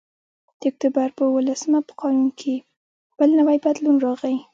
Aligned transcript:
د 0.59 0.61
اکتوبر 0.71 1.07
په 1.17 1.23
اوولسمه 1.29 1.79
په 1.87 1.93
قانون 2.01 2.29
کې 2.39 2.55
بل 3.17 3.29
نوی 3.39 3.57
بدلون 3.65 3.95
راغی 4.05 4.37